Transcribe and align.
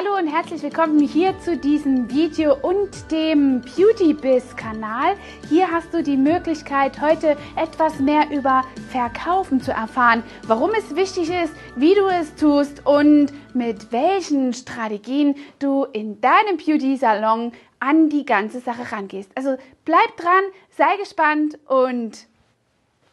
Hallo 0.00 0.16
und 0.16 0.28
herzlich 0.28 0.62
willkommen 0.62 1.00
hier 1.00 1.38
zu 1.40 1.58
diesem 1.58 2.10
Video 2.10 2.56
und 2.62 3.10
dem 3.10 3.60
Beauty 3.60 4.14
Biz 4.14 4.56
Kanal. 4.56 5.14
Hier 5.50 5.70
hast 5.70 5.92
du 5.92 6.02
die 6.02 6.16
Möglichkeit, 6.16 7.02
heute 7.02 7.36
etwas 7.54 7.98
mehr 7.98 8.30
über 8.30 8.64
Verkaufen 8.90 9.60
zu 9.60 9.72
erfahren, 9.72 10.22
warum 10.46 10.70
es 10.70 10.96
wichtig 10.96 11.28
ist, 11.28 11.52
wie 11.76 11.94
du 11.94 12.06
es 12.06 12.34
tust 12.36 12.86
und 12.86 13.30
mit 13.52 13.92
welchen 13.92 14.54
Strategien 14.54 15.34
du 15.58 15.84
in 15.84 16.18
deinem 16.22 16.56
Beauty 16.56 16.96
Salon 16.96 17.52
an 17.78 18.08
die 18.08 18.24
ganze 18.24 18.60
Sache 18.60 18.90
rangehst. 18.92 19.30
Also 19.34 19.58
bleib 19.84 20.16
dran, 20.16 20.44
sei 20.70 20.96
gespannt 20.96 21.58
und 21.66 22.26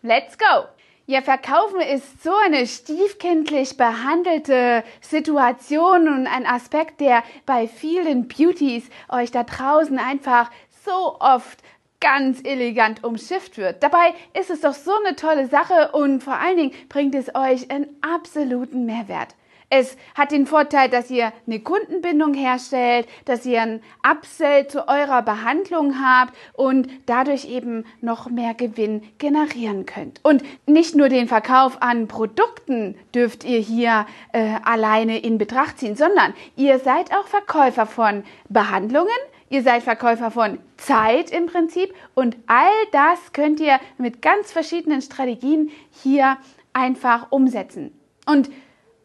let's 0.04 0.38
go! 0.38 0.68
Ja, 1.10 1.22
Verkaufen 1.22 1.80
ist 1.80 2.22
so 2.22 2.34
eine 2.44 2.68
stiefkindlich 2.68 3.78
behandelte 3.78 4.84
Situation 5.00 6.10
und 6.10 6.28
ein 6.28 6.46
Aspekt, 6.46 7.00
der 7.00 7.24
bei 7.46 7.70
vielen 7.70 8.28
Beauties 8.28 8.90
euch 9.08 9.32
da 9.32 9.44
draußen 9.44 10.00
einfach 10.00 10.52
so 10.84 11.16
oft 11.22 11.60
ganz 12.02 12.42
elegant 12.44 13.06
umschifft 13.06 13.58
wird. 13.58 13.84
Dabei 13.84 14.16
ist 14.38 14.50
es 14.50 14.60
doch 14.60 14.74
so 14.74 14.92
eine 15.06 15.16
tolle 15.16 15.48
Sache 15.48 15.94
und 15.94 16.26
vor 16.26 16.40
allen 16.40 16.58
Dingen 16.58 16.74
bringt 16.90 17.16
es 17.16 17.34
euch 17.34 17.72
einen 17.72 17.88
absoluten 18.02 18.86
Mehrwert. 18.86 19.34
Es 19.70 19.98
hat 20.16 20.32
den 20.32 20.46
Vorteil, 20.46 20.90
dass 20.90 21.10
ihr 21.10 21.34
eine 21.46 21.60
Kundenbindung 21.60 22.34
herstellt, 22.34 23.06
dass 23.26 23.46
ihr 23.46 23.62
ein 23.62 23.82
Upsell 24.10 24.68
zu 24.68 24.88
eurer 24.88 25.22
Behandlung 25.22 26.02
habt 26.02 26.34
und 26.54 26.88
dadurch 27.06 27.46
eben 27.46 27.84
noch 28.00 28.30
mehr 28.30 28.54
Gewinn 28.54 29.04
generieren 29.18 29.86
könnt. 29.86 30.22
Und 30.24 30.44
nicht 30.66 30.96
nur 30.96 31.10
den 31.10 31.28
Verkauf 31.28 31.82
an 31.82 32.08
Produkten 32.08 32.96
dürft 33.14 33.44
ihr 33.44 33.60
hier 33.60 34.06
äh, 34.32 34.56
alleine 34.64 35.20
in 35.20 35.38
Betracht 35.38 35.80
ziehen, 35.80 35.98
sondern 35.98 36.34
ihr 36.56 36.80
seid 36.80 37.12
auch 37.12 37.28
Verkäufer 37.28 37.86
von 37.86 38.24
Behandlungen, 38.50 39.10
Ihr 39.50 39.64
seid 39.64 39.84
Verkäufer 39.84 40.30
von 40.30 40.60
Zeit 40.76 41.32
im 41.32 41.46
Prinzip 41.46 41.94
und 42.16 42.36
all 42.48 42.74
das 42.92 43.32
könnt 43.32 43.62
ihr 43.62 43.80
mit 43.98 44.22
ganz 44.22 44.52
verschiedenen 44.52 45.02
Strategien 45.02 45.72
hier 46.04 46.36
einfach 46.74 47.32
umsetzen. 47.32 47.98
Und 48.26 48.50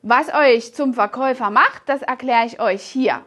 was 0.03 0.33
euch 0.34 0.75
zum 0.75 0.95
Verkäufer 0.95 1.50
macht, 1.50 1.83
das 1.86 2.03
erkläre 2.03 2.47
ich 2.47 2.61
euch 2.61 2.83
hier. 2.83 3.25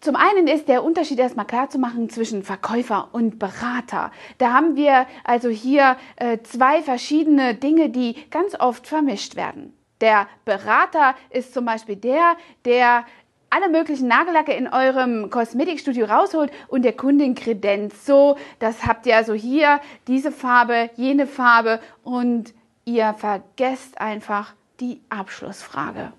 Zum 0.00 0.14
einen 0.14 0.46
ist 0.46 0.68
der 0.68 0.84
Unterschied 0.84 1.18
erstmal 1.18 1.46
klar 1.46 1.70
zu 1.70 1.78
machen 1.78 2.08
zwischen 2.08 2.44
Verkäufer 2.44 3.08
und 3.12 3.40
Berater. 3.40 4.12
Da 4.38 4.52
haben 4.52 4.76
wir 4.76 5.06
also 5.24 5.48
hier 5.48 5.96
äh, 6.16 6.38
zwei 6.44 6.82
verschiedene 6.82 7.54
Dinge, 7.54 7.90
die 7.90 8.14
ganz 8.30 8.54
oft 8.60 8.86
vermischt 8.86 9.34
werden. 9.34 9.76
Der 10.00 10.28
Berater 10.44 11.16
ist 11.30 11.52
zum 11.52 11.64
Beispiel 11.64 11.96
der, 11.96 12.36
der 12.64 13.04
alle 13.50 13.68
möglichen 13.68 14.06
Nagellacke 14.06 14.52
in 14.52 14.68
eurem 14.68 15.30
Kosmetikstudio 15.30 16.06
rausholt 16.06 16.52
und 16.68 16.82
der 16.82 16.92
Kundin 16.92 17.34
kredenzt. 17.34 18.06
So, 18.06 18.36
das 18.60 18.86
habt 18.86 19.06
ihr 19.06 19.16
also 19.16 19.34
hier, 19.34 19.80
diese 20.06 20.30
Farbe, 20.30 20.90
jene 20.94 21.26
Farbe 21.26 21.80
und 22.04 22.54
ihr 22.84 23.14
vergesst 23.14 24.00
einfach 24.00 24.54
die 24.80 25.02
Abschlussfrage. 25.08 26.12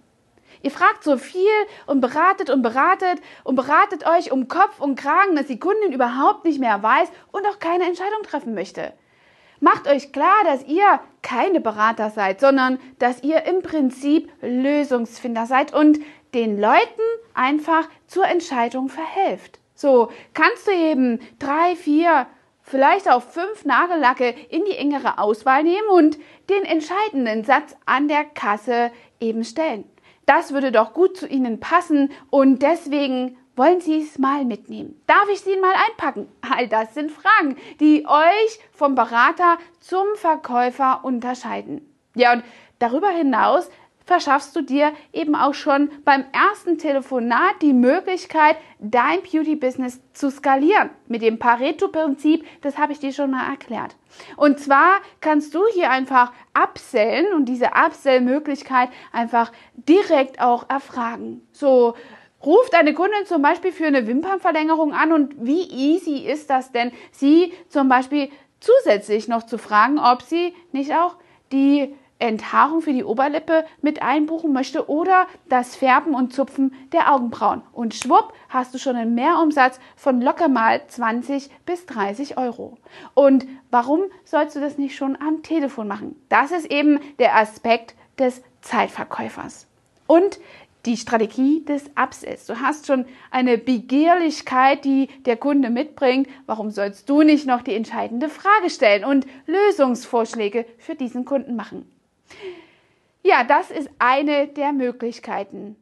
Ihr 0.62 0.72
fragt 0.72 1.04
so 1.04 1.18
viel 1.18 1.48
und 1.86 2.02
beratet 2.02 2.50
und 2.50 2.62
beratet 2.62 3.22
und 3.44 3.56
beratet 3.56 4.06
euch 4.06 4.32
um 4.32 4.48
Kopf 4.48 4.80
und 4.80 4.96
Kragen, 5.00 5.36
dass 5.36 5.48
die 5.48 5.60
Kundin 5.60 5.94
überhaupt 5.94 6.44
nicht 6.44 6.60
mehr 6.60 6.84
weiß 6.84 7.10
und 7.32 7.46
auch 7.48 7.60
keine 7.60 7.86
Entscheidung 7.86 8.24
treffen 8.24 8.54
möchte. 8.54 8.94
Macht 9.62 9.88
euch 9.88 10.12
klar, 10.12 10.44
dass 10.46 10.66
ihr 10.66 11.00
keine 11.22 11.60
Berater 11.60 12.10
seid, 12.10 12.40
sondern 12.40 12.80
dass 12.98 13.24
ihr 13.24 13.44
im 13.46 13.62
Prinzip 13.62 14.32
Lösungsfinder 14.42 15.46
seid 15.46 15.74
und 15.74 16.00
den 16.34 16.60
Leuten 16.60 17.02
einfach 17.34 17.88
zur 18.08 18.26
Entscheidung 18.26 18.90
verhelft. 18.90 19.60
So 19.76 20.12
kannst 20.34 20.68
du 20.68 20.72
eben 20.72 21.20
drei, 21.40 21.76
vier, 21.76 22.28
vielleicht 22.70 23.10
auch 23.10 23.24
fünf 23.24 23.66
Nagellacke 23.66 24.36
in 24.50 24.64
die 24.66 24.78
engere 24.78 25.18
Auswahl 25.18 25.64
nehmen 25.64 25.90
und 25.90 26.18
den 26.50 26.64
entscheidenden 26.64 27.44
Satz 27.44 27.76
an 27.86 28.08
der 28.08 28.24
Kasse 28.24 28.92
eben 29.20 29.44
stellen. 29.44 29.86
Das 30.26 30.54
würde 30.54 30.72
doch 30.72 30.94
gut 30.94 31.18
zu 31.18 31.28
Ihnen 31.28 31.60
passen 31.60 32.12
und 32.30 32.62
deswegen 32.62 33.38
wollen 33.56 33.82
Sie 33.82 34.04
es 34.04 34.20
mal 34.20 34.46
mitnehmen. 34.46 35.02
Darf 35.08 35.28
ich 35.34 35.42
Sie 35.42 35.58
mal 35.58 35.74
einpacken? 35.90 36.30
All 36.42 36.68
das 36.68 36.94
sind 36.94 37.12
Fragen, 37.12 37.58
die 37.80 38.06
euch 38.08 38.60
vom 38.72 38.94
Berater 38.96 39.58
zum 39.80 40.06
Verkäufer 40.16 41.02
unterscheiden. 41.04 41.82
Ja, 42.14 42.34
und 42.34 42.44
darüber 42.78 43.10
hinaus 43.10 43.70
verschaffst 44.10 44.56
du 44.56 44.64
dir 44.64 44.92
eben 45.14 45.36
auch 45.36 45.54
schon 45.54 45.92
beim 46.04 46.26
ersten 46.32 46.80
Telefonat 46.80 47.62
die 47.62 47.74
Möglichkeit, 47.74 48.58
dein 48.80 49.22
Beauty-Business 49.22 50.02
zu 50.14 50.32
skalieren. 50.32 50.90
Mit 51.08 51.22
dem 51.22 51.38
Pareto-Prinzip, 51.38 52.44
das 52.62 52.80
habe 52.80 52.92
ich 52.92 53.00
dir 53.00 53.14
schon 53.14 53.30
mal 53.30 53.48
erklärt. 53.48 53.96
Und 54.36 54.60
zwar 54.60 54.96
kannst 55.22 55.54
du 55.54 55.62
hier 55.76 55.92
einfach 55.92 56.34
upsellen 56.56 57.34
und 57.34 57.46
diese 57.46 57.68
Upsell-Möglichkeit 57.68 58.90
einfach 59.12 59.52
direkt 59.76 60.42
auch 60.42 60.68
erfragen. 60.70 61.48
So, 61.52 61.94
Ruf 62.44 62.70
deine 62.70 62.94
Kundin 62.94 63.26
zum 63.26 63.42
Beispiel 63.42 63.74
für 63.74 63.86
eine 63.86 64.08
Wimpernverlängerung 64.08 64.94
an 64.94 65.12
und 65.12 65.36
wie 65.46 65.70
easy 65.70 66.26
ist 66.26 66.50
das 66.50 66.72
denn, 66.72 66.94
sie 67.12 67.52
zum 67.68 67.90
Beispiel 67.90 68.30
zusätzlich 68.62 69.28
noch 69.28 69.44
zu 69.44 69.58
fragen, 69.58 70.00
ob 70.00 70.22
sie 70.22 70.56
nicht 70.72 70.94
auch 70.94 71.18
die 71.52 71.94
Enthaarung 72.20 72.82
für 72.82 72.94
die 72.94 73.04
Oberlippe 73.04 73.66
mit 73.82 74.02
einbuchen 74.02 74.54
möchte 74.54 74.90
oder 74.90 75.28
das 75.48 75.76
Färben 75.76 76.14
und 76.14 76.34
Zupfen 76.34 76.74
der 76.92 77.14
Augenbrauen. 77.14 77.62
Und 77.72 77.96
schwupp 77.96 78.34
hast 78.50 78.74
du 78.74 78.78
schon 78.78 78.96
einen 78.96 79.16
Mehrumsatz 79.16 79.80
von 79.96 80.22
locker 80.22 80.50
mal 80.50 80.82
20 80.88 81.50
bis 81.66 81.86
30 81.86 82.38
Euro. 82.38 82.78
Und 83.14 83.48
warum 83.72 84.02
sollst 84.26 84.56
du 84.56 84.60
das 84.60 84.78
nicht 84.78 84.96
schon 84.96 85.18
am 85.20 85.44
Telefon 85.44 85.88
machen? 85.88 86.16
Das 86.28 86.52
ist 86.52 86.70
eben 86.70 87.00
der 87.20 87.38
Aspekt 87.38 87.96
des 88.20 88.44
Zeitverkäufers. 88.62 89.68
Und 90.06 90.40
die 90.86 90.98
Strategie 90.98 91.64
des 91.66 91.90
Upsells. 91.96 92.46
Du 92.46 92.62
hast 92.62 92.88
schon 92.88 93.06
eine 93.32 93.58
Begehrlichkeit, 93.58 94.86
die 94.86 95.08
der 95.26 95.36
Kunde 95.36 95.70
mitbringt. 95.70 96.28
Warum 96.46 96.72
sollst 96.72 97.10
du 97.10 97.22
nicht 97.22 97.46
noch 97.46 97.62
die 97.62 97.76
entscheidende 97.76 98.30
Frage 98.30 98.70
stellen 98.70 99.04
und 99.04 99.28
Lösungsvorschläge 99.46 100.66
für 100.78 100.96
diesen 100.96 101.26
Kunden 101.26 101.56
machen? 101.56 101.86
Ja, 103.24 103.44
das 103.44 103.70
ist 103.72 103.90
eine 104.00 104.48
der 104.48 104.72
Möglichkeiten. 104.72 105.76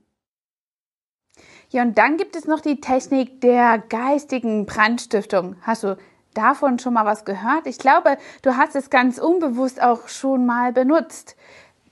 Ja, 1.69 1.84
und 1.84 1.97
dann 1.97 2.18
gibt 2.18 2.35
es 2.35 2.46
noch 2.46 2.62
die 2.62 2.80
Technik 2.80 3.41
der 3.41 3.78
geistigen 3.78 4.66
Brandstiftung. 4.66 5.58
Hast 5.62 5.84
du 5.84 5.97
davon 6.34 6.80
schon 6.80 6.94
mal 6.94 7.06
was 7.06 7.25
gehört? 7.25 7.68
Ich 7.68 7.78
glaube, 7.78 8.18
du 8.41 8.56
hast 8.56 8.75
es 8.75 8.90
ganz 8.90 9.18
unbewusst 9.18 9.81
auch 9.81 10.08
schon 10.08 10.46
mal 10.46 10.72
benutzt. 10.72 11.35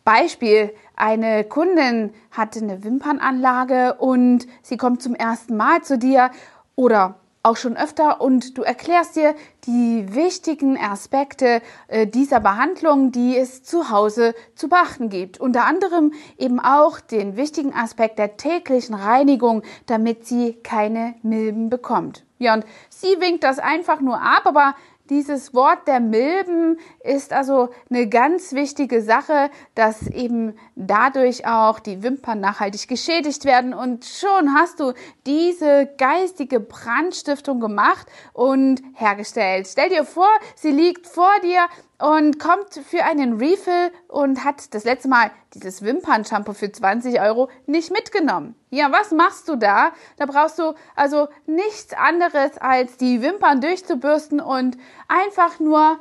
Beispiel, 0.05 0.73
eine 0.95 1.43
Kundin 1.43 2.13
hatte 2.31 2.59
eine 2.59 2.83
Wimpernanlage 2.83 3.95
und 3.95 4.47
sie 4.61 4.77
kommt 4.77 5.01
zum 5.01 5.15
ersten 5.15 5.57
Mal 5.57 5.81
zu 5.81 5.97
dir 5.97 6.31
oder 6.75 7.19
auch 7.45 7.57
schon 7.57 7.77
öfter 7.77 8.21
und 8.21 8.57
du 8.57 8.63
erklärst 8.63 9.15
dir 9.15 9.35
die 9.65 10.05
wichtigen 10.13 10.77
Aspekte 10.77 11.61
äh, 11.87 12.07
dieser 12.07 12.39
Behandlung, 12.39 13.11
die 13.11 13.37
es 13.37 13.63
zu 13.63 13.89
Hause 13.89 14.33
zu 14.55 14.67
beachten 14.67 15.09
gibt. 15.09 15.39
Unter 15.39 15.65
anderem 15.65 16.13
eben 16.37 16.59
auch 16.59 16.99
den 16.99 17.37
wichtigen 17.37 17.73
Aspekt 17.73 18.19
der 18.19 18.37
täglichen 18.37 18.95
Reinigung, 18.95 19.63
damit 19.85 20.25
sie 20.25 20.53
keine 20.63 21.15
Milben 21.21 21.69
bekommt. 21.69 22.25
Ja, 22.39 22.53
und 22.53 22.65
sie 22.89 23.19
winkt 23.19 23.43
das 23.43 23.59
einfach 23.59 24.01
nur 24.01 24.21
ab, 24.21 24.41
aber 24.45 24.75
dieses 25.09 25.53
Wort 25.53 25.87
der 25.87 25.99
Milben 25.99 26.79
ist 27.05 27.33
also 27.33 27.69
eine 27.89 28.07
ganz 28.09 28.53
wichtige 28.53 29.01
Sache, 29.01 29.49
dass 29.75 30.07
eben 30.07 30.57
dadurch 30.75 31.45
auch 31.47 31.79
die 31.79 32.03
Wimpern 32.03 32.39
nachhaltig 32.39 32.87
geschädigt 32.87 33.45
werden 33.45 33.73
und 33.73 34.05
schon 34.05 34.53
hast 34.55 34.79
du 34.79 34.93
diese 35.25 35.87
geistige 35.97 36.59
Brandstiftung 36.59 37.59
gemacht 37.59 38.07
und 38.33 38.81
hergestellt. 38.95 39.67
Stell 39.69 39.89
dir 39.89 40.03
vor, 40.03 40.29
sie 40.55 40.71
liegt 40.71 41.07
vor 41.07 41.31
dir 41.43 41.67
und 41.97 42.39
kommt 42.39 42.73
für 42.73 43.03
einen 43.03 43.37
Refill 43.37 43.91
und 44.07 44.43
hat 44.43 44.73
das 44.73 44.83
letzte 44.83 45.07
Mal 45.07 45.31
dieses 45.53 45.81
Wimpern-Shampoo 45.83 46.53
für 46.53 46.71
20 46.71 47.21
Euro 47.21 47.49
nicht 47.67 47.91
mitgenommen. 47.91 48.55
Ja, 48.69 48.91
was 48.91 49.11
machst 49.11 49.47
du 49.47 49.55
da? 49.55 49.91
Da 50.17 50.25
brauchst 50.25 50.59
du 50.59 50.73
also 50.95 51.29
nichts 51.45 51.93
anderes 51.93 52.57
als 52.57 52.97
die 52.97 53.21
Wimpern 53.21 53.61
durchzubürsten 53.61 54.41
und 54.41 54.77
einfach 55.07 55.59
nur 55.59 55.99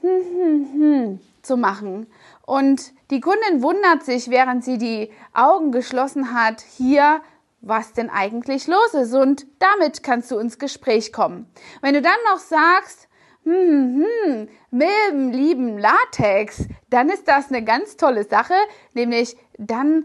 hm, 0.00 0.10
hm, 0.10 0.66
hm, 0.72 1.20
zu 1.42 1.56
machen. 1.56 2.06
Und 2.46 2.92
die 3.10 3.20
Kundin 3.20 3.62
wundert 3.62 4.04
sich, 4.04 4.30
während 4.30 4.64
sie 4.64 4.78
die 4.78 5.10
Augen 5.32 5.72
geschlossen 5.72 6.32
hat, 6.32 6.60
hier, 6.60 7.20
was 7.60 7.92
denn 7.92 8.10
eigentlich 8.10 8.66
los 8.66 8.94
ist. 8.94 9.14
Und 9.14 9.46
damit 9.58 10.02
kannst 10.02 10.30
du 10.30 10.38
ins 10.38 10.58
Gespräch 10.58 11.12
kommen. 11.12 11.50
Wenn 11.80 11.94
du 11.94 12.02
dann 12.02 12.12
noch 12.32 12.38
sagst, 12.38 13.08
hm, 13.44 14.04
hm, 14.24 14.48
Milben 14.70 15.32
lieben 15.32 15.78
Latex, 15.78 16.66
dann 16.90 17.08
ist 17.08 17.26
das 17.26 17.48
eine 17.48 17.64
ganz 17.64 17.96
tolle 17.96 18.24
Sache, 18.24 18.54
nämlich 18.94 19.36
dann 19.56 20.04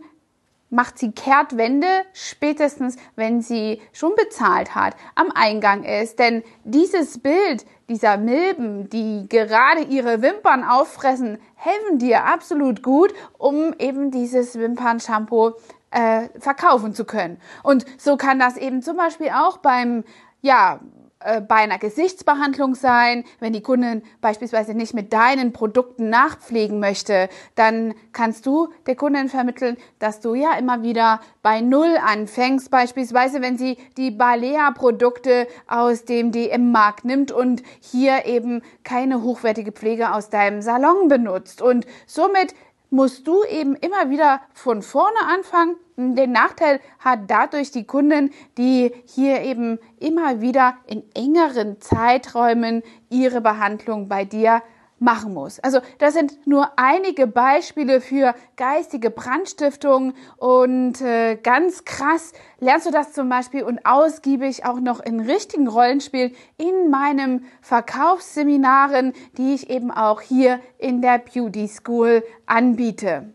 macht 0.73 0.97
sie 0.97 1.11
Kehrtwende 1.11 1.87
spätestens, 2.13 2.97
wenn 3.15 3.41
sie 3.41 3.81
schon 3.93 4.13
bezahlt 4.15 4.75
hat, 4.75 4.95
am 5.15 5.31
Eingang 5.33 5.83
ist. 5.83 6.19
Denn 6.19 6.43
dieses 6.63 7.19
Bild 7.19 7.65
dieser 7.89 8.17
Milben, 8.17 8.89
die 8.89 9.27
gerade 9.29 9.81
ihre 9.81 10.21
Wimpern 10.21 10.63
auffressen, 10.63 11.37
helfen 11.55 11.99
dir 11.99 12.25
absolut 12.25 12.81
gut, 12.81 13.13
um 13.37 13.73
eben 13.77 14.09
dieses 14.09 14.57
Wimpernshampoo 14.57 15.53
äh, 15.91 16.29
verkaufen 16.39 16.93
zu 16.93 17.05
können. 17.05 17.39
Und 17.61 17.85
so 17.97 18.17
kann 18.17 18.39
das 18.39 18.57
eben 18.57 18.81
zum 18.81 18.97
Beispiel 18.97 19.29
auch 19.29 19.57
beim 19.57 20.03
ja, 20.41 20.81
äh, 21.25 21.41
bei 21.41 21.55
einer 21.55 21.77
Gesichtsbehandlung 21.77 22.75
sein. 22.75 23.23
Wenn 23.39 23.53
die 23.53 23.61
Kundin 23.61 24.03
beispielsweise 24.21 24.73
nicht 24.73 24.93
mit 24.93 25.13
deinen 25.13 25.53
Produkten 25.53 26.09
nachpflegen 26.09 26.79
möchte, 26.79 27.29
dann 27.55 27.93
kannst 28.11 28.45
du 28.45 28.69
der 28.87 28.95
Kundin 28.95 29.29
vermitteln, 29.29 29.77
dass 29.99 30.19
du 30.19 30.35
ja 30.35 30.53
immer 30.57 30.83
wieder 30.83 31.21
bei 31.41 31.61
Null 31.61 31.97
anfängst. 32.05 32.69
Beispielsweise, 32.71 33.41
wenn 33.41 33.57
sie 33.57 33.77
die 33.97 34.11
Balea-Produkte 34.11 35.47
aus 35.67 36.05
dem 36.05 36.31
DM-Markt 36.31 37.05
nimmt 37.05 37.31
und 37.31 37.63
hier 37.79 38.25
eben 38.25 38.61
keine 38.83 39.21
hochwertige 39.23 39.71
Pflege 39.71 40.13
aus 40.13 40.29
deinem 40.29 40.61
Salon 40.61 41.07
benutzt. 41.07 41.61
Und 41.61 41.85
somit 42.05 42.53
musst 42.89 43.27
du 43.27 43.43
eben 43.45 43.75
immer 43.75 44.09
wieder 44.09 44.41
von 44.53 44.81
vorne 44.81 45.17
anfangen. 45.27 45.75
Den 45.95 46.31
Nachteil 46.31 46.79
hat 46.99 47.21
dadurch 47.27 47.71
die 47.71 47.85
Kundin, 47.85 48.31
die 48.57 48.91
hier 49.05 49.41
eben 49.41 49.79
immer 49.99 50.41
wieder 50.41 50.77
in 50.87 51.03
engeren 51.13 51.79
Zeiträumen 51.81 52.81
ihre 53.09 53.41
Behandlung 53.41 54.07
bei 54.07 54.25
dir 54.25 54.63
machen 55.03 55.33
muss. 55.33 55.59
Also 55.59 55.79
das 55.99 56.13
sind 56.13 56.47
nur 56.47 56.71
einige 56.77 57.27
Beispiele 57.27 58.01
für 58.01 58.33
geistige 58.55 59.11
Brandstiftung 59.11 60.13
und 60.37 61.01
äh, 61.01 61.35
ganz 61.35 61.83
krass 61.83 62.31
lernst 62.59 62.87
du 62.87 62.91
das 62.91 63.11
zum 63.13 63.29
Beispiel 63.29 63.63
und 63.63 63.85
ausgiebig 63.85 64.65
auch 64.65 64.79
noch 64.79 64.99
in 65.01 65.19
richtigen 65.19 65.67
Rollenspielen 65.67 66.33
in 66.57 66.89
meinem 66.89 67.43
Verkaufsseminaren, 67.61 69.13
die 69.37 69.53
ich 69.53 69.69
eben 69.69 69.91
auch 69.91 70.21
hier 70.21 70.59
in 70.77 71.01
der 71.01 71.19
Beauty 71.19 71.67
School 71.67 72.23
anbiete. 72.45 73.33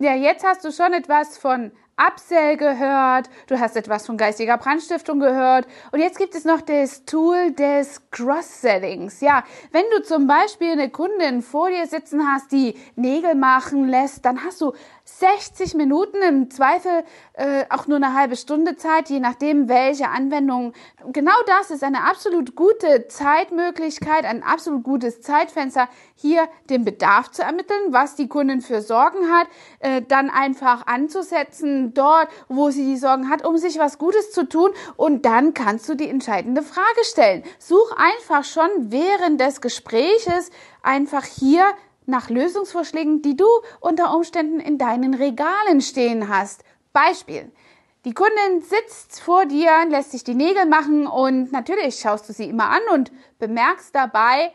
Ja, 0.00 0.14
jetzt 0.14 0.44
hast 0.44 0.64
du 0.64 0.70
schon 0.70 0.92
etwas 0.92 1.38
von 1.38 1.72
Upsell 1.98 2.56
gehört, 2.56 3.28
du 3.48 3.58
hast 3.58 3.76
etwas 3.76 4.06
von 4.06 4.16
geistiger 4.16 4.56
Brandstiftung 4.56 5.18
gehört 5.18 5.66
und 5.90 5.98
jetzt 5.98 6.16
gibt 6.16 6.34
es 6.36 6.44
noch 6.44 6.60
das 6.60 7.04
Tool 7.04 7.50
des 7.50 8.00
Cross-Sellings. 8.12 9.20
Ja, 9.20 9.42
wenn 9.72 9.84
du 9.96 10.02
zum 10.02 10.28
Beispiel 10.28 10.72
eine 10.72 10.90
Kundin 10.90 11.42
vor 11.42 11.70
dir 11.70 11.86
sitzen 11.86 12.24
hast, 12.24 12.52
die 12.52 12.76
Nägel 12.94 13.34
machen 13.34 13.88
lässt, 13.88 14.24
dann 14.24 14.44
hast 14.44 14.60
du 14.60 14.72
60 15.04 15.74
Minuten, 15.74 16.18
im 16.22 16.50
Zweifel 16.50 17.02
äh, 17.32 17.64
auch 17.70 17.86
nur 17.86 17.96
eine 17.96 18.14
halbe 18.14 18.36
Stunde 18.36 18.76
Zeit, 18.76 19.08
je 19.08 19.20
nachdem, 19.20 19.68
welche 19.68 20.08
Anwendung. 20.08 20.74
Genau 21.12 21.32
das 21.46 21.70
ist 21.70 21.82
eine 21.82 22.04
absolut 22.04 22.54
gute 22.54 23.08
Zeitmöglichkeit, 23.08 24.24
ein 24.24 24.42
absolut 24.42 24.84
gutes 24.84 25.22
Zeitfenster, 25.22 25.88
hier 26.14 26.46
den 26.68 26.84
Bedarf 26.84 27.30
zu 27.30 27.42
ermitteln, 27.42 27.78
was 27.88 28.16
die 28.16 28.28
Kundin 28.28 28.60
für 28.60 28.82
Sorgen 28.82 29.30
hat, 29.30 29.48
äh, 29.80 30.02
dann 30.02 30.30
einfach 30.30 30.86
anzusetzen 30.86 31.87
dort, 31.88 32.28
wo 32.48 32.70
sie 32.70 32.84
die 32.84 32.96
Sorgen 32.96 33.28
hat, 33.30 33.44
um 33.44 33.56
sich 33.56 33.78
was 33.78 33.98
Gutes 33.98 34.30
zu 34.32 34.48
tun 34.48 34.70
und 34.96 35.24
dann 35.24 35.54
kannst 35.54 35.88
du 35.88 35.94
die 35.94 36.08
entscheidende 36.08 36.62
Frage 36.62 37.04
stellen. 37.04 37.42
Such 37.58 37.92
einfach 37.96 38.44
schon 38.44 38.68
während 38.90 39.40
des 39.40 39.60
Gespräches 39.60 40.50
einfach 40.82 41.24
hier 41.24 41.64
nach 42.06 42.30
Lösungsvorschlägen, 42.30 43.22
die 43.22 43.36
du 43.36 43.46
unter 43.80 44.14
Umständen 44.14 44.60
in 44.60 44.78
deinen 44.78 45.14
Regalen 45.14 45.80
stehen 45.80 46.28
hast. 46.28 46.64
Beispiel. 46.92 47.52
Die 48.04 48.14
Kundin 48.14 48.62
sitzt 48.62 49.20
vor 49.20 49.44
dir, 49.44 49.70
lässt 49.88 50.12
sich 50.12 50.24
die 50.24 50.34
Nägel 50.34 50.66
machen 50.66 51.06
und 51.06 51.52
natürlich 51.52 51.96
schaust 52.00 52.28
du 52.28 52.32
sie 52.32 52.48
immer 52.48 52.70
an 52.70 52.80
und 52.94 53.12
bemerkst 53.38 53.94
dabei, 53.94 54.52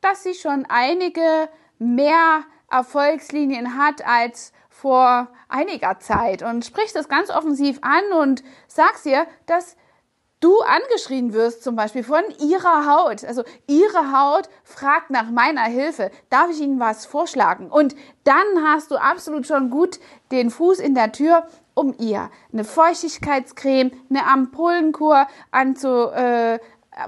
dass 0.00 0.22
sie 0.22 0.34
schon 0.34 0.66
einige 0.68 1.48
mehr 1.78 2.44
Erfolgslinien 2.74 3.78
hat 3.78 4.04
als 4.04 4.52
vor 4.68 5.28
einiger 5.48 6.00
Zeit 6.00 6.42
und 6.42 6.64
sprichst 6.64 6.96
das 6.96 7.08
ganz 7.08 7.30
offensiv 7.30 7.78
an 7.82 8.20
und 8.20 8.42
sagst 8.66 9.06
ihr, 9.06 9.26
dass 9.46 9.76
du 10.40 10.60
angeschrien 10.60 11.32
wirst, 11.32 11.64
zum 11.64 11.76
Beispiel 11.76 12.04
von 12.04 12.22
ihrer 12.38 12.86
Haut. 12.86 13.24
Also 13.24 13.44
ihre 13.66 14.12
Haut 14.12 14.50
fragt 14.62 15.10
nach 15.10 15.30
meiner 15.30 15.62
Hilfe. 15.62 16.10
Darf 16.28 16.50
ich 16.50 16.60
Ihnen 16.60 16.80
was 16.80 17.06
vorschlagen? 17.06 17.70
Und 17.70 17.94
dann 18.24 18.62
hast 18.62 18.90
du 18.90 18.96
absolut 18.96 19.46
schon 19.46 19.70
gut 19.70 20.00
den 20.32 20.50
Fuß 20.50 20.80
in 20.80 20.94
der 20.94 21.12
Tür, 21.12 21.46
um 21.72 21.94
ihr 21.98 22.30
eine 22.52 22.64
Feuchtigkeitscreme, 22.64 23.92
eine 24.10 24.26
Ampullenkur 24.26 25.26
anzu, 25.50 26.10
äh, 26.10 26.58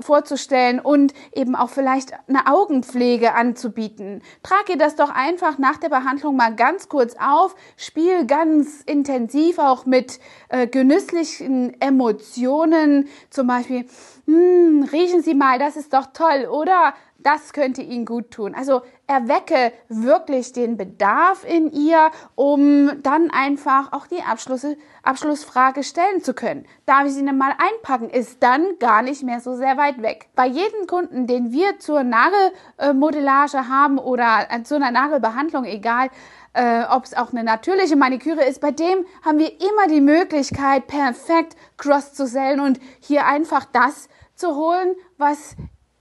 vorzustellen 0.01 0.81
und 0.81 1.15
eben 1.33 1.55
auch 1.55 1.71
vielleicht 1.71 2.13
eine 2.29 2.47
Augenpflege 2.47 3.35
anzubieten. 3.35 4.23
Trag 4.43 4.67
das 4.79 4.97
doch 4.97 5.11
einfach 5.11 5.59
nach 5.59 5.77
der 5.77 5.89
Behandlung 5.89 6.37
mal 6.37 6.55
ganz 6.55 6.89
kurz 6.89 7.15
auf, 7.21 7.55
spiel 7.77 8.27
ganz 8.27 8.83
intensiv 8.83 9.59
auch 9.59 9.87
mit 9.87 10.19
äh, 10.49 10.67
genüsslichen 10.67 11.81
Emotionen, 11.81 13.09
zum 13.31 13.47
Beispiel, 13.47 13.87
hm, 14.27 14.89
riechen 14.93 15.23
Sie 15.23 15.35
mal, 15.35 15.59
das 15.59 15.77
ist 15.77 15.93
doch 15.93 16.07
toll, 16.13 16.47
oder? 16.51 16.95
Das 17.19 17.53
könnte 17.53 17.83
Ihnen 17.83 18.05
gut 18.05 18.31
tun. 18.31 18.55
Also 18.55 18.83
erwecke 19.07 19.73
wirklich 19.89 20.53
den 20.53 20.77
Bedarf 20.77 21.45
in 21.45 21.73
ihr, 21.73 22.11
um 22.35 23.03
dann 23.03 23.31
einfach 23.31 23.93
auch 23.93 24.07
die 24.07 24.23
Abschlüsse, 24.23 24.77
Abschlussfrage 25.03 25.83
stellen 25.83 26.23
zu 26.23 26.35
können. 26.35 26.67
Darf 26.87 27.07
ich 27.07 27.15
sie 27.15 27.25
denn 27.25 27.39
mal 27.39 27.53
einpacken? 27.59 28.11
Ist 28.11 28.43
dann 28.43 28.79
gar 28.79 29.03
nicht 29.03 29.23
mehr 29.23 29.41
so 29.41 29.55
sehr 29.55 29.77
weit 29.77 30.03
weg. 30.03 30.29
Bei 30.35 30.47
jedem 30.47 30.87
Kunden, 30.87 31.27
den 31.27 31.53
wir 31.53 31.79
zur 31.79 32.05
Nagelmodellage 32.05 33.69
haben 33.69 33.99
oder 33.99 34.47
äh, 34.51 34.63
zu 34.63 34.77
einer 34.77 34.91
Nagelbehandlung, 34.91 35.65
egal, 35.65 36.11
äh, 36.53 36.85
ob 36.91 37.05
es 37.05 37.15
auch 37.15 37.33
eine 37.33 37.45
natürliche 37.45 37.97
Maniküre 37.97 38.45
ist, 38.45 38.61
bei 38.61 38.73
dem 38.73 39.05
haben 39.25 39.39
wir 39.39 39.53
immer 39.61 39.87
die 39.89 40.01
Möglichkeit, 40.01 40.87
perfekt 40.87 41.57
cross 41.77 42.15
zu 42.15 42.27
sellen 42.27 42.61
und 42.61 42.81
hier 43.01 43.27
einfach 43.27 43.65
das 43.65 44.09
zu 44.35 44.55
holen, 44.57 44.95
was 45.17 45.57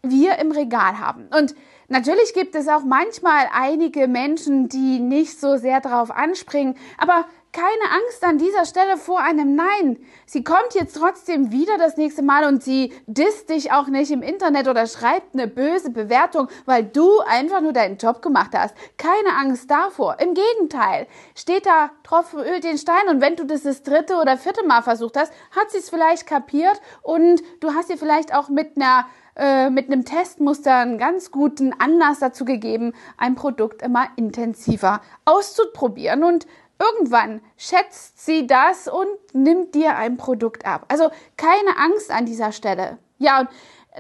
wir 0.10 0.38
im 0.40 0.52
Regal 0.52 1.00
haben. 1.00 1.28
Und 1.38 1.56
natürlich 1.88 2.34
gibt 2.34 2.56
es 2.56 2.68
auch 2.68 2.84
manchmal 2.84 3.48
einige 3.54 4.08
Menschen, 4.08 4.70
die 4.70 5.00
nicht 5.00 5.40
so 5.40 5.58
sehr 5.58 5.82
darauf 5.82 6.12
anspringen, 6.12 6.76
aber 6.98 7.26
keine 7.56 8.04
Angst 8.04 8.22
an 8.26 8.38
dieser 8.38 8.66
Stelle 8.66 8.98
vor 8.98 9.22
einem 9.22 9.56
Nein. 9.56 9.98
Sie 10.26 10.44
kommt 10.44 10.74
jetzt 10.74 10.98
trotzdem 10.98 11.54
wieder 11.54 11.78
das 11.78 11.96
nächste 11.96 12.22
Mal 12.22 12.44
und 12.44 12.62
sie 12.62 12.92
disst 13.08 13.50
dich 13.50 13.72
auch 13.72 13.88
nicht 13.88 14.12
im 14.12 14.22
Internet 14.22 14.68
oder 14.68 14.86
schreibt 14.88 15.34
eine 15.34 15.48
böse 15.48 15.90
Bewertung, 15.90 16.50
weil 16.66 16.84
du 16.84 17.22
einfach 17.22 17.62
nur 17.62 17.72
deinen 17.72 17.96
Job 17.96 18.22
gemacht 18.22 18.52
hast. 18.54 18.76
Keine 18.98 19.38
Angst 19.40 19.72
davor. 19.72 20.18
Im 20.20 20.34
Gegenteil. 20.34 21.08
Steht 21.34 21.66
da 21.66 21.92
Tropfen 22.04 22.40
Öl 22.40 22.60
den 22.60 22.78
Stein 22.78 23.08
und 23.08 23.22
wenn 23.22 23.38
du 23.38 23.46
das 23.46 23.64
das 23.64 23.84
dritte 23.84 24.16
oder 24.18 24.38
vierte 24.38 24.66
Mal 24.66 24.82
versucht 24.82 25.16
hast, 25.16 25.32
hat 25.56 25.72
sie 25.72 25.78
es 25.78 25.90
vielleicht 25.90 26.28
kapiert 26.28 26.82
und 27.04 27.42
du 27.62 27.74
hast 27.74 27.90
ihr 27.90 27.98
vielleicht 27.98 28.36
auch 28.36 28.50
mit 28.50 28.76
einer 28.76 29.06
äh, 29.36 29.70
mit 29.70 29.88
einem 29.88 30.06
Testmuster 30.06 30.76
einen 30.76 30.98
ganz 30.98 31.32
guten 31.32 31.74
Anlass 31.74 32.20
dazu 32.20 32.46
gegeben, 32.46 32.94
ein 33.18 33.36
Produkt 33.36 33.82
immer 33.82 34.08
intensiver 34.16 35.02
auszuprobieren 35.26 36.24
und 36.24 36.48
Irgendwann 36.78 37.42
schätzt 37.56 38.26
sie 38.26 38.48
das 38.48 38.90
und 38.90 39.08
nimmt 39.34 39.76
dir 39.76 39.96
ein 39.96 40.18
Produkt 40.18 40.66
ab. 40.66 40.86
Also 40.90 41.10
keine 41.38 41.78
Angst 41.78 42.12
an 42.12 42.26
dieser 42.26 42.52
Stelle. 42.52 42.98
Ja, 43.18 43.40
und 43.40 43.50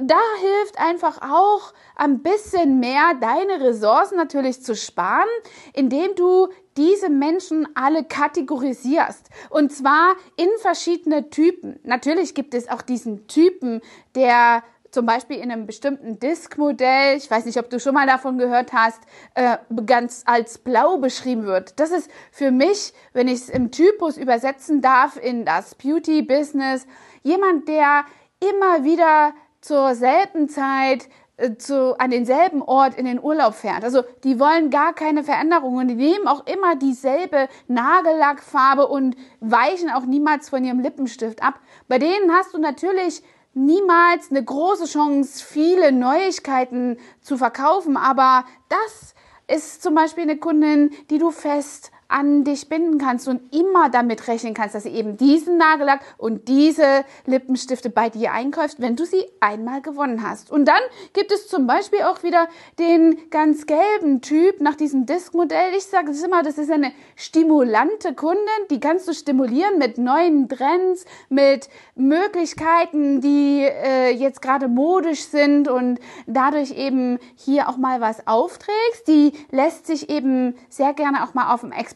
da 0.02 0.20
hilft 0.40 0.78
einfach 0.78 1.22
auch 1.22 1.74
ein 1.96 2.22
bisschen 2.22 2.82
mehr 2.82 3.14
deine 3.22 3.66
Ressourcen 3.66 4.18
natürlich 4.18 4.62
zu 4.62 4.76
sparen, 4.76 5.30
indem 5.72 6.16
du 6.16 6.50
diese 6.76 7.10
Menschen 7.10 7.66
alle 7.76 8.04
kategorisierst. 8.04 9.30
Und 9.50 9.72
zwar 9.72 10.16
in 10.36 10.50
verschiedene 10.60 11.30
Typen. 11.30 11.80
Natürlich 11.84 12.36
gibt 12.36 12.54
es 12.54 12.68
auch 12.70 12.82
diesen 12.82 13.28
Typen, 13.28 13.82
der 14.16 14.64
zum 14.96 15.06
Beispiel 15.06 15.38
in 15.38 15.52
einem 15.52 15.66
bestimmten 15.66 16.20
Disk-Modell, 16.20 17.18
ich 17.18 17.30
weiß 17.30 17.44
nicht, 17.46 17.60
ob 17.60 17.70
du 17.70 17.82
schon 17.82 17.94
mal 17.94 18.08
davon 18.08 18.38
gehört 18.38 18.72
hast, 18.72 19.02
äh, 19.34 19.58
ganz 19.86 20.24
als 20.26 20.58
blau 20.58 20.98
beschrieben 21.00 21.46
wird. 21.46 21.82
Das 21.82 21.92
ist 21.92 22.10
für 22.32 22.50
mich, 22.50 22.94
wenn 23.12 23.28
ich 23.28 23.42
es 23.42 23.50
im 23.50 23.72
Typus 23.72 24.16
übersetzen 24.16 24.82
darf 24.82 25.18
in 25.18 25.44
das 25.44 25.76
Beauty-Business, 25.76 26.88
jemand, 27.24 27.68
der 27.68 28.06
immer 28.40 28.86
wieder 28.86 29.34
zur 29.60 29.96
selben 29.96 30.48
Zeit 30.48 31.10
äh, 31.36 31.58
zu, 31.58 32.00
an 32.00 32.12
denselben 32.12 32.62
Ort 32.62 32.96
in 32.96 33.04
den 33.04 33.22
Urlaub 33.22 33.56
fährt. 33.56 33.84
Also 33.84 34.04
die 34.24 34.40
wollen 34.40 34.70
gar 34.70 34.94
keine 34.94 35.26
Veränderungen. 35.26 35.90
Die 35.90 35.96
nehmen 35.96 36.30
auch 36.30 36.48
immer 36.48 36.78
dieselbe 36.78 37.50
Nagellackfarbe 37.68 38.88
und 38.88 39.18
weichen 39.42 39.90
auch 39.90 40.06
niemals 40.06 40.48
von 40.48 40.64
ihrem 40.64 40.80
Lippenstift 40.80 41.44
ab. 41.44 41.60
Bei 41.90 42.00
denen 42.00 42.32
hast 42.32 42.54
du 42.54 42.60
natürlich 42.60 43.22
niemals 43.56 44.30
eine 44.30 44.44
große 44.44 44.86
Chance, 44.86 45.44
viele 45.44 45.92
Neuigkeiten 45.92 46.98
zu 47.22 47.38
verkaufen, 47.38 47.98
aber 47.98 48.46
das 48.70 49.16
ist 49.48 49.82
zum 49.82 49.96
Beispiel 49.96 50.24
eine 50.24 50.38
Kundin, 50.38 50.92
die 51.10 51.18
du 51.18 51.32
fest 51.32 51.92
an 52.08 52.44
dich 52.44 52.70
binden 52.70 52.98
kannst 52.98 53.28
und 53.28 53.42
immer 53.54 53.90
damit 53.90 54.28
rechnen 54.28 54.54
kannst, 54.54 54.76
dass 54.76 54.84
sie 54.84 54.90
eben 54.90 55.18
diesen 55.18 55.58
Nagellack 55.58 56.02
und 56.18 56.48
diese 56.48 57.04
Lippenstifte 57.26 57.90
bei 57.90 58.10
dir 58.10 58.32
einkaufst, 58.32 58.80
wenn 58.80 58.96
du 58.96 59.06
sie 59.06 59.26
einmal 59.40 59.82
gewonnen 59.82 60.28
hast. 60.28 60.52
Und 60.52 60.66
dann 60.66 60.82
gibt 61.14 61.32
es 61.32 61.48
zum 61.48 61.66
Beispiel 61.66 62.02
auch 62.04 62.22
wieder 62.24 62.48
den 62.78 63.30
ganz 63.32 63.66
gelben 63.66 64.22
Typ 64.22 64.62
nach 64.62 64.76
diesem 64.76 65.06
Disk-Modell. 65.06 65.74
Ich 65.76 65.86
sage 65.86 66.12
es 66.12 66.24
immer, 66.24 66.44
das 66.44 66.58
ist 66.58 66.72
eine 66.72 66.92
stimulante 67.16 68.14
Kundin, 68.14 68.44
die 68.70 68.80
kannst 68.80 69.08
du 69.08 69.14
stimulieren 69.14 69.80
mit 69.80 69.98
neuen 69.98 70.48
Trends, 70.48 71.06
mit 71.30 71.70
Möglichkeiten, 71.96 73.22
die 73.22 73.64
äh, 73.64 74.12
jetzt 74.12 74.42
gerade 74.42 74.68
modisch 74.68 75.26
sind 75.26 75.68
und 75.68 76.00
dadurch 76.28 76.72
eben 76.72 77.18
hier 77.36 77.68
auch 77.68 77.78
mal 77.78 78.00
was 78.00 78.28
aufträgst. 78.28 79.08
Die 79.08 79.34
lässt 79.50 79.88
sich 79.88 80.10
eben 80.10 80.56
sehr 80.70 80.94
gerne 80.94 81.24
auch 81.24 81.34
mal 81.34 81.54
auf 81.54 81.62
dem 81.62 81.72
Experiment. 81.72 81.95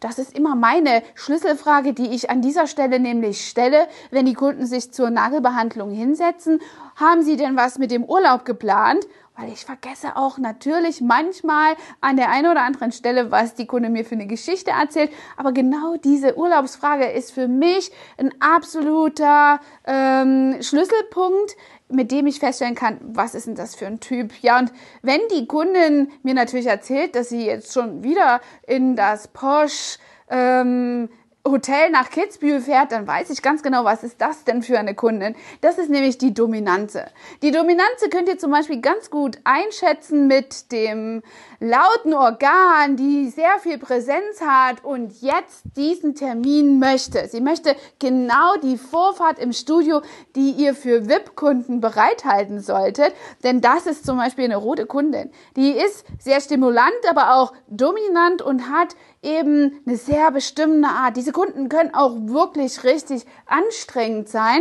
Das 0.00 0.18
ist 0.18 0.36
immer 0.36 0.56
meine 0.56 1.02
Schlüsselfrage, 1.14 1.92
die 1.92 2.08
ich 2.08 2.30
an 2.30 2.42
dieser 2.42 2.66
Stelle 2.66 3.00
nämlich 3.00 3.48
stelle, 3.48 3.86
wenn 4.10 4.26
die 4.26 4.34
Kunden 4.34 4.66
sich 4.66 4.92
zur 4.92 5.10
Nagelbehandlung 5.10 5.90
hinsetzen. 5.90 6.60
Haben 6.96 7.22
Sie 7.22 7.36
denn 7.36 7.56
was 7.56 7.78
mit 7.78 7.90
dem 7.90 8.04
Urlaub 8.04 8.44
geplant? 8.44 9.06
weil 9.40 9.52
ich 9.52 9.64
vergesse 9.64 10.16
auch 10.16 10.38
natürlich 10.38 11.00
manchmal 11.00 11.74
an 12.00 12.16
der 12.16 12.30
einen 12.30 12.50
oder 12.50 12.62
anderen 12.62 12.92
Stelle, 12.92 13.30
was 13.30 13.54
die 13.54 13.66
Kunde 13.66 13.88
mir 13.88 14.04
für 14.04 14.14
eine 14.14 14.26
Geschichte 14.26 14.72
erzählt. 14.72 15.10
Aber 15.36 15.52
genau 15.52 15.96
diese 15.96 16.36
Urlaubsfrage 16.36 17.06
ist 17.06 17.32
für 17.32 17.48
mich 17.48 17.90
ein 18.18 18.32
absoluter 18.40 19.60
ähm, 19.86 20.56
Schlüsselpunkt 20.60 21.56
mit 21.90 22.10
dem 22.10 22.26
ich 22.26 22.38
feststellen 22.38 22.74
kann, 22.74 22.98
was 23.02 23.34
ist 23.34 23.46
denn 23.46 23.54
das 23.54 23.74
für 23.74 23.86
ein 23.86 24.00
Typ? 24.00 24.32
Ja, 24.42 24.58
und 24.58 24.72
wenn 25.02 25.20
die 25.34 25.46
Kundin 25.46 26.08
mir 26.22 26.34
natürlich 26.34 26.66
erzählt, 26.66 27.14
dass 27.14 27.28
sie 27.28 27.46
jetzt 27.46 27.72
schon 27.72 28.02
wieder 28.02 28.40
in 28.66 28.96
das 28.96 29.28
Porsche 29.28 29.98
ähm, 30.30 31.08
Hotel 31.46 31.88
nach 31.90 32.10
Kitzbühel 32.10 32.60
fährt, 32.60 32.92
dann 32.92 33.06
weiß 33.06 33.30
ich 33.30 33.40
ganz 33.40 33.62
genau, 33.62 33.84
was 33.84 34.04
ist 34.04 34.20
das 34.20 34.44
denn 34.44 34.62
für 34.62 34.78
eine 34.78 34.94
Kundin. 34.94 35.34
Das 35.62 35.78
ist 35.78 35.88
nämlich 35.88 36.18
die 36.18 36.34
Dominanze. 36.34 37.06
Die 37.42 37.50
Dominanze 37.50 38.10
könnt 38.10 38.28
ihr 38.28 38.38
zum 38.38 38.50
Beispiel 38.50 38.82
ganz 38.82 39.10
gut 39.10 39.38
einschätzen 39.44 40.26
mit 40.26 40.70
dem 40.70 41.22
lauten 41.58 42.12
Organ, 42.12 42.96
die 42.96 43.30
sehr 43.30 43.58
viel 43.58 43.78
Präsenz 43.78 44.42
hat 44.42 44.84
und 44.84 45.22
jetzt 45.22 45.62
diesen 45.76 46.14
Termin 46.14 46.78
möchte. 46.78 47.26
Sie 47.28 47.40
möchte 47.40 47.74
genau 47.98 48.56
die 48.62 48.76
Vorfahrt 48.76 49.38
im 49.38 49.54
Studio, 49.54 50.02
die 50.36 50.50
ihr 50.50 50.74
für 50.74 51.08
VIP-Kunden 51.08 51.80
bereithalten 51.80 52.60
solltet, 52.60 53.14
denn 53.44 53.62
das 53.62 53.86
ist 53.86 54.04
zum 54.04 54.18
Beispiel 54.18 54.44
eine 54.44 54.56
rote 54.56 54.84
Kundin. 54.84 55.30
Die 55.56 55.70
ist 55.70 56.04
sehr 56.18 56.40
stimulant, 56.42 56.90
aber 57.08 57.36
auch 57.36 57.54
dominant 57.68 58.42
und 58.42 58.70
hat 58.70 58.94
eben 59.22 59.80
eine 59.86 59.96
sehr 59.96 60.30
bestimmte 60.30 60.88
Art. 60.88 61.16
Diese 61.16 61.32
Kunden 61.32 61.68
können 61.68 61.94
auch 61.94 62.14
wirklich 62.22 62.84
richtig 62.84 63.26
anstrengend 63.46 64.28
sein 64.28 64.60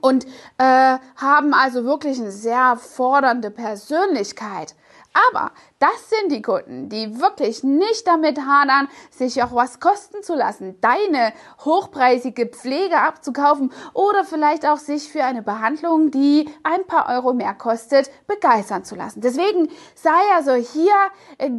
und 0.00 0.26
äh, 0.58 0.98
haben 1.16 1.54
also 1.54 1.84
wirklich 1.84 2.18
eine 2.18 2.32
sehr 2.32 2.76
fordernde 2.76 3.50
Persönlichkeit. 3.50 4.74
Aber 5.16 5.52
das 5.78 6.10
sind 6.10 6.30
die 6.30 6.42
Kunden, 6.42 6.88
die 6.88 7.20
wirklich 7.20 7.62
nicht 7.62 8.06
damit 8.06 8.38
hadern, 8.40 8.88
sich 9.10 9.42
auch 9.42 9.54
was 9.54 9.80
kosten 9.80 10.22
zu 10.22 10.34
lassen, 10.34 10.78
deine 10.80 11.32
hochpreisige 11.64 12.46
Pflege 12.46 12.98
abzukaufen 12.98 13.72
oder 13.94 14.24
vielleicht 14.24 14.66
auch 14.66 14.78
sich 14.78 15.10
für 15.10 15.24
eine 15.24 15.42
Behandlung, 15.42 16.10
die 16.10 16.50
ein 16.62 16.86
paar 16.86 17.08
Euro 17.08 17.32
mehr 17.32 17.54
kostet, 17.54 18.10
begeistern 18.26 18.84
zu 18.84 18.94
lassen. 18.94 19.20
Deswegen 19.20 19.68
sei 19.94 20.10
also 20.34 20.52
hier 20.52 20.94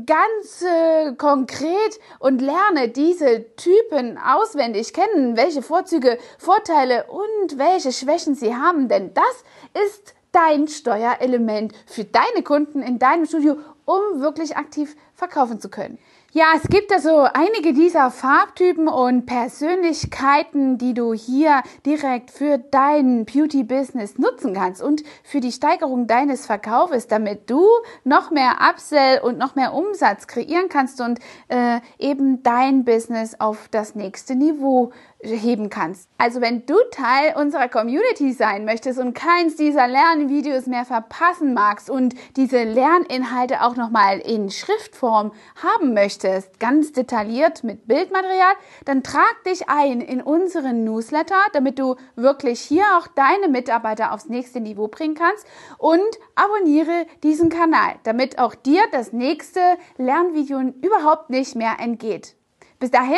ganz 0.06 0.62
äh, 0.62 1.14
konkret 1.14 2.00
und 2.20 2.42
lerne 2.42 2.90
diese 2.90 3.56
Typen 3.56 4.18
auswendig 4.18 4.94
kennen, 4.94 5.36
welche 5.36 5.62
Vorzüge, 5.62 6.18
Vorteile 6.38 7.06
und 7.06 7.58
welche 7.58 7.92
Schwächen 7.92 8.36
sie 8.36 8.56
haben, 8.56 8.88
denn 8.88 9.14
das 9.14 9.44
ist 9.86 10.17
dein 10.32 10.68
Steuerelement 10.68 11.74
für 11.86 12.04
deine 12.04 12.44
Kunden 12.44 12.82
in 12.82 13.00
deinem 13.00 13.26
Studio, 13.26 13.58
um 13.86 14.22
wirklich 14.22 14.58
aktiv 14.58 14.96
verkaufen 15.14 15.60
zu 15.60 15.70
können. 15.70 15.98
Ja, 16.34 16.48
es 16.56 16.70
gibt 16.70 16.92
also 16.92 17.26
einige 17.34 17.74
dieser 17.74 18.12
Farbtypen 18.12 18.90
und 18.90 19.26
Persönlichkeiten, 19.26 20.78
die 20.78 20.94
du 20.94 21.14
hier 21.14 21.64
direkt 21.86 22.32
für 22.32 22.58
dein 22.58 23.26
Beauty-Business 23.26 24.18
nutzen 24.20 24.54
kannst 24.54 24.84
und 24.84 25.04
für 25.24 25.40
die 25.40 25.54
Steigerung 25.54 26.06
deines 26.06 26.46
Verkaufes, 26.46 27.08
damit 27.08 27.50
du 27.50 27.66
noch 28.04 28.30
mehr 28.30 28.58
Upsell 28.70 29.22
und 29.22 29.38
noch 29.38 29.56
mehr 29.56 29.74
Umsatz 29.74 30.28
kreieren 30.28 30.68
kannst 30.70 31.00
und 31.00 31.20
äh, 31.48 31.80
eben 31.98 32.44
dein 32.44 32.84
Business 32.84 33.40
auf 33.40 33.70
das 33.72 33.96
nächste 33.96 34.36
Niveau 34.36 34.92
heben 35.22 35.70
kannst. 35.70 36.10
Also 36.18 36.42
wenn 36.42 36.66
du 36.66 36.76
Teil 36.92 37.36
unserer 37.36 37.68
Community 37.68 38.34
sein 38.34 38.66
möchtest 38.66 39.00
und 39.00 39.14
keins 39.14 39.56
dieser 39.56 39.88
Lernvideos 39.88 40.68
mehr 40.68 40.86
verpassen 40.86 41.54
magst 41.54 41.90
und 41.90 42.14
diese 42.36 42.64
Lerninhalte 42.64 43.64
auch 43.64 43.76
nochmal 43.76 44.20
in 44.20 44.52
Schriftform 44.52 45.32
haben 45.62 45.94
möchtest, 45.94 46.60
ganz 46.60 46.92
detailliert 46.92 47.64
mit 47.64 47.88
Bildmaterial, 47.88 48.54
dann 48.86 49.04
trag 49.04 49.44
dich 49.46 49.70
ein 49.70 50.02
in 50.02 50.22
unseren 50.22 50.84
Newsletter, 50.84 51.40
damit 51.54 51.80
du 51.80 51.96
wirklich 52.16 52.62
hier 52.62 52.86
auch 52.98 53.08
deine 53.08 53.48
Mitarbeiter 53.48 54.14
aufs 54.14 54.30
nächste 54.30 54.60
Niveau 54.60 54.88
bringen 54.88 55.16
kannst 55.16 55.48
und 55.80 56.00
abonniere 56.36 57.08
diesen 57.24 57.50
Kanal, 57.50 57.96
damit 58.04 58.38
auch 58.38 58.54
dir 58.54 58.84
das 58.92 59.14
nächste 59.14 59.60
Lernvideo 59.98 60.60
überhaupt 60.82 61.32
nicht 61.32 61.56
mehr 61.56 61.78
entgeht. 61.80 62.36
Bis 62.80 62.92
dahin, 62.92 63.18